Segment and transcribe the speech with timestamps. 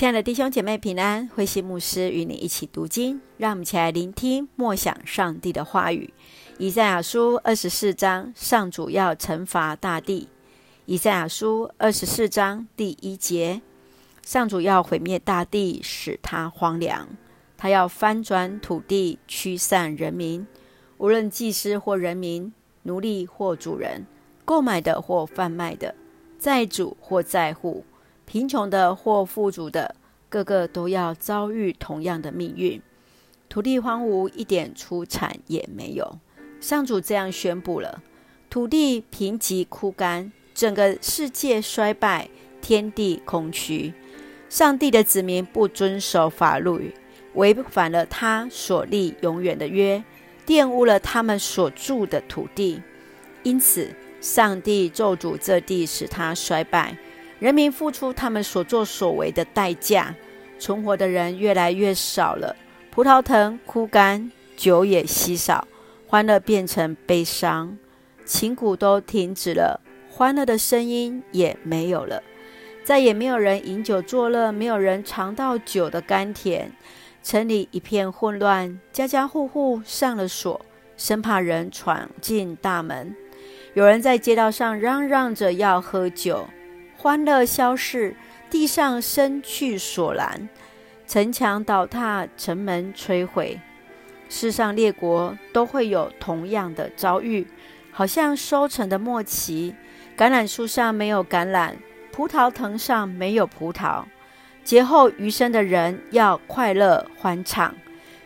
[0.00, 6.14] 亲爱的弟兄姐妹平安，慧馨牧师与你一起读经，让我们一起来聆听默想上帝的话语。
[6.56, 10.30] 以赛亚书二十四章，上主要惩罚大地。
[10.86, 13.60] 以赛亚书二十四章第一节，
[14.22, 17.06] 上主要毁灭大地，使它荒凉。
[17.58, 20.46] 他要翻转土地，驱散人民，
[20.96, 22.50] 无论祭司或人民，
[22.84, 24.06] 奴隶或主人，
[24.46, 25.94] 购买的或贩卖的，
[26.38, 27.84] 债主或债户。
[28.30, 29.96] 贫穷的或富足的，
[30.28, 32.80] 个个都要遭遇同样的命运。
[33.48, 36.16] 土地荒芜，一点出产也没有。
[36.60, 38.00] 上主这样宣布了：
[38.48, 42.28] 土地贫瘠枯干，整个世界衰败，
[42.60, 43.92] 天地空虚。
[44.48, 46.94] 上帝的子民不遵守法律，
[47.34, 50.04] 违反了他所立永远的约，
[50.46, 52.80] 玷污了他们所住的土地。
[53.42, 56.96] 因此，上帝咒诅这地，使他衰败。
[57.40, 60.14] 人民付出他们所作所为的代价，
[60.58, 62.54] 存活的人越来越少了。
[62.90, 65.66] 葡萄藤枯干，酒也稀少，
[66.06, 67.78] 欢乐变成悲伤，
[68.26, 72.22] 琴鼓都停止了，欢乐的声音也没有了。
[72.84, 76.70] 再也没有人饮酒作乐，没有人尝到酒的甘甜。
[77.22, 80.60] 城里一片混乱，家家户户上了锁，
[80.96, 83.14] 生怕人闯进大门。
[83.72, 86.46] 有人在街道上嚷嚷着要喝酒。
[87.02, 88.14] 欢乐消逝，
[88.50, 90.50] 地上生去索然，
[91.06, 93.58] 城墙倒塌，城门摧毁。
[94.28, 97.46] 世上列国都会有同样的遭遇，
[97.90, 99.74] 好像收成的末期，
[100.14, 101.72] 橄榄树上没有橄榄，
[102.12, 104.04] 葡萄藤上没有葡萄。
[104.62, 107.74] 劫后余生的人要快乐欢唱，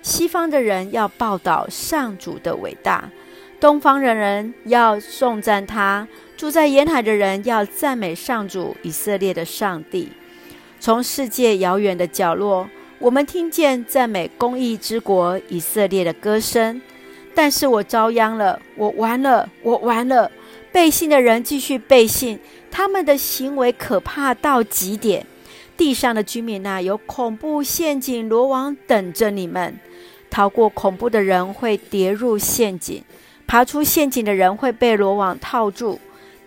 [0.00, 3.10] 西方的人要报道上主的伟大，
[3.62, 6.08] 东方人人要颂赞他。
[6.36, 10.08] 住在沿海的人要赞美上主以色列的上帝。
[10.80, 16.82] 从世界遥远的角落，我们听见赞美公义之国以色列的歌声。
[17.36, 20.28] 但是我遭殃了，我完了，我完了。
[20.72, 25.24] 背信的人继续背信，他们的行为可怕到极点。
[25.76, 29.78] 地上的居民啊，有恐怖陷阱、罗网等着你们。
[30.28, 33.04] 逃过恐怖的人会跌入陷阱，
[33.52, 36.00] 爬出陷阱的人会被罗网套住。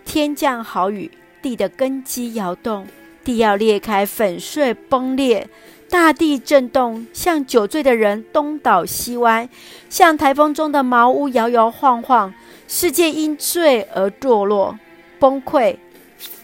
[0.04, 1.08] 天降豪雨，
[1.40, 2.84] 地的根基摇动，
[3.22, 5.46] 地要裂开，粉碎崩裂，
[5.88, 9.48] 大地震动，像酒醉的人东倒西歪，
[9.88, 12.34] 像台风中的茅屋摇摇晃晃。
[12.66, 14.76] 世界因罪而堕落、
[15.20, 15.76] 崩溃、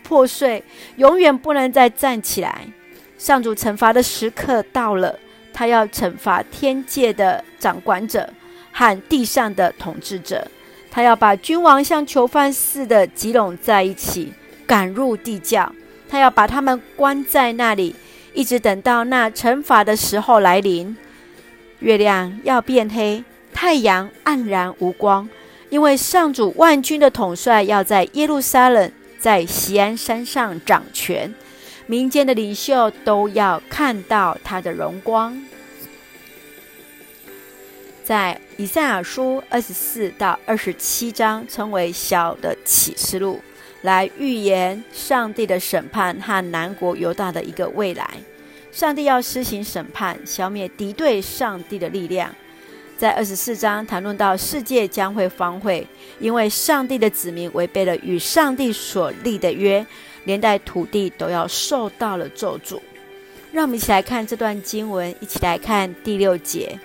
[0.04, 0.62] 破碎，
[0.94, 2.68] 永远不能再站起来。
[3.18, 5.18] 上主惩罚的时刻到了，
[5.52, 8.32] 他要惩罚天界的掌管者
[8.72, 10.48] 和地上的统治者。
[10.90, 14.32] 他要把君王像囚犯似的集拢在一起，
[14.66, 15.72] 赶入地窖。
[16.08, 17.94] 他要把他们关在那里，
[18.34, 20.94] 一直等到那惩罚的时候来临。
[21.78, 23.24] 月亮要变黑，
[23.54, 25.26] 太阳黯然无光，
[25.70, 31.34] 因为上主万军的统帅要在耶路撒冷，在锡安山上掌权，
[31.86, 35.42] 民间的领袖都要看到他的荣光。
[38.12, 43.40] 在以赛亚书二十四到二十七章，称为小的启示录，
[43.80, 48.06] 来预言上帝的审判和南国犹大的一个未来。
[48.70, 52.30] 上帝要施行审判，消灭敌对上帝的力量。
[52.98, 55.86] 在二十四章谈论到世界将会荒废，
[56.20, 59.86] 因为上帝的子民违背了与上帝所立的约，
[60.24, 62.78] 连带土地都要受到了咒诅。
[63.52, 66.78] 让我们一起来看这段经文，一起来看第六节。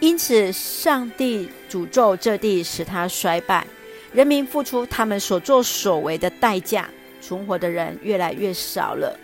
[0.00, 3.66] 因此，上帝诅咒这地，使他衰败，
[4.12, 6.88] 人民付出他们所作所为的代价，
[7.20, 9.18] 存活的人越来越少了。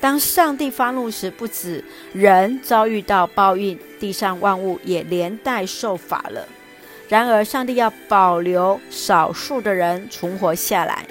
[0.00, 1.82] 当上帝发怒时，不止
[2.12, 6.46] 人遭遇到报应，地上万物也连带受罚了。
[7.08, 11.06] 然而，上帝要保留少数的人存活下来，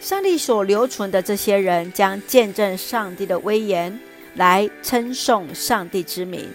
[0.00, 4.00] 上帝所留存的这些人将见证上帝的威严，
[4.34, 6.48] 来称颂上帝之名。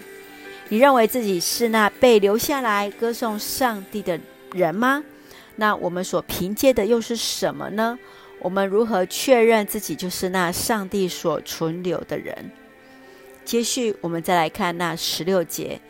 [0.70, 4.18] 你认为自己是那被留下来歌颂上帝的
[4.52, 5.02] 人吗？
[5.56, 7.98] 那我们所凭借的又是什么呢？
[8.38, 12.52] 我们如何确认自己就是那上帝所存留的人？
[13.44, 15.80] 接续，我们再来看那十六节，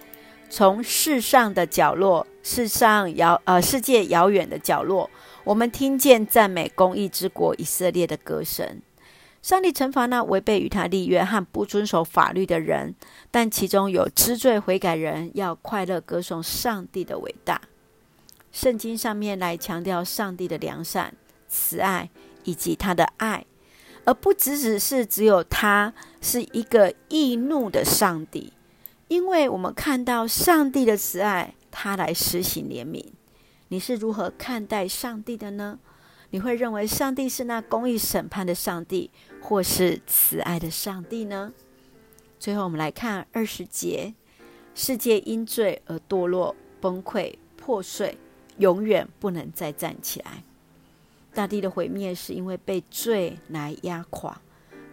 [0.48, 5.10] 从世上的角落，世上遥呃世界遥远的角落，
[5.44, 8.80] 我们听见赞美公义之国以色列的歌声。
[9.42, 12.94] 上帝惩罚那违背与他立约和不遵守法律的人，
[13.30, 17.60] 但其中有知罪悔改人，要快乐歌颂上帝的伟大。
[18.52, 21.14] 圣经上面来强调上帝的良善、
[21.48, 22.10] 慈爱
[22.44, 23.46] 以及他的爱，
[24.04, 28.52] 而不只只是只有他是一个易怒的上帝。
[29.08, 33.04] 因为我们看到上帝的慈爱，他来施行怜悯。
[33.68, 35.78] 你是如何看待上帝的呢？
[36.30, 39.10] 你会认为上帝是那公义审判的上帝，
[39.40, 41.52] 或是慈爱的上帝呢？
[42.38, 44.14] 最后，我们来看二十节：
[44.74, 48.16] 世界因罪而堕落、崩溃、破碎，
[48.58, 50.44] 永远不能再站起来。
[51.34, 54.40] 大地的毁灭是因为被罪来压垮，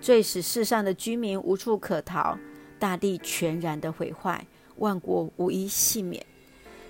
[0.02, 2.38] 罪使世上的居民无处可逃，
[2.80, 4.46] 大地全然的毁坏，
[4.78, 6.26] 万国无一幸免。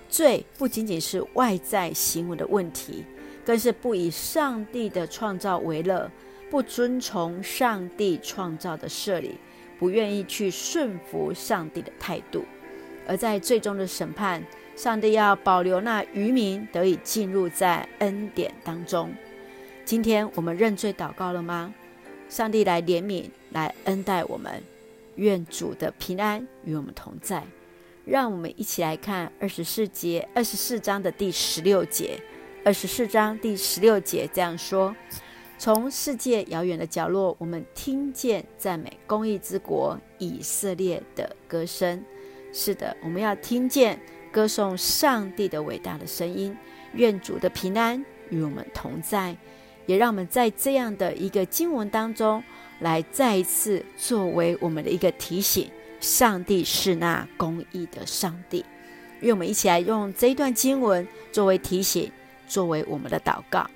[0.08, 3.04] 罪不仅仅是外在行为的问题，
[3.48, 6.10] 更是不以上帝的创造为乐，
[6.50, 9.36] 不遵从上帝创造的设立，
[9.78, 12.44] 不愿意去顺服上帝的态度。
[13.06, 14.44] 而在最终的审判，
[14.76, 19.10] 上帝要保留那余民得以进入在恩典当中。
[19.82, 21.72] 今天我们认罪祷告了吗？
[22.28, 24.62] 上帝来怜悯，来恩待我们。
[25.14, 27.42] 愿主的平安与我们同在。
[28.04, 32.20] 让我们一起来看二十四节，二十四章的第十六节。
[32.68, 34.94] 二十四章第十六节这样说：
[35.56, 42.04] 从世界遥远的角落，我们听见赞美公义之国以色列的歌声。
[42.52, 43.98] 是的，我们要听见
[44.30, 46.54] 歌颂上帝的伟大的声音。
[46.92, 49.34] 愿主的平安与我们同在，
[49.86, 52.44] 也让我们在这样的一个经文当中，
[52.80, 55.70] 来再一次作为我们的一个提醒。
[56.00, 58.62] 上帝是那公义的上帝，
[59.20, 62.12] 愿我们一起来用这一段经文作为提醒，
[62.48, 63.68] 作为我们的祷告。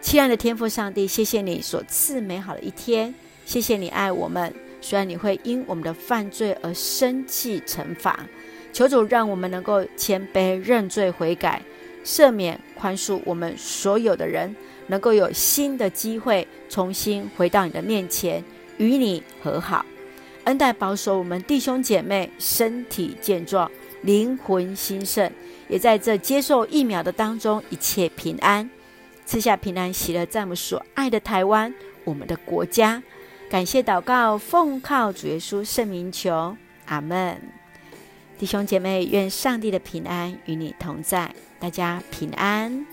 [0.00, 3.14] 亲爱的天父上帝，谢谢你所赐美好的一天，
[3.44, 8.26] 谢谢你爱我们，虽然你会因我们的犯罪而生气惩罚，
[8.72, 11.62] 求主让我们能够谦卑认罪悔改，
[12.04, 14.56] 赦免宽恕我们所有的人，
[14.88, 18.42] 能够有新的机会重新回到你的面前，
[18.78, 19.86] 与你和好。
[20.44, 23.70] 恩待保守我们弟兄姐妹身体健壮，
[24.02, 25.30] 灵魂兴盛，
[25.68, 28.68] 也在这接受疫苗的当中一切平安，
[29.24, 31.72] 赐下平安喜乐，在我们所爱的台湾，
[32.04, 33.02] 我们的国家。
[33.48, 36.56] 感谢祷告，奉靠主耶稣圣名求，
[36.86, 37.40] 阿门。
[38.38, 42.84] 弟兄姐妹，愿上帝的平安与你同在，大家平安。